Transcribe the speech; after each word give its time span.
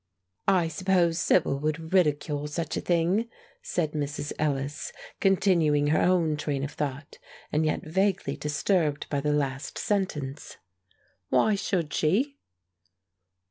"I 0.47 0.67
suppose 0.67 1.19
Sibyl 1.19 1.59
would 1.59 1.93
ridicule 1.93 2.47
such 2.47 2.75
a 2.75 2.81
thing," 2.81 3.29
said 3.61 3.91
Mrs. 3.91 4.33
Ellis, 4.39 4.91
continuing 5.19 5.85
her 5.93 6.01
own 6.01 6.37
train 6.37 6.63
of 6.63 6.71
thought, 6.71 7.19
and 7.51 7.67
yet 7.67 7.85
vaguely 7.85 8.35
disturbed 8.35 9.07
by 9.11 9.19
the 9.21 9.31
last 9.31 9.77
sentence. 9.77 10.57
"Why 11.29 11.53
should 11.53 11.93
she?" 11.93 12.39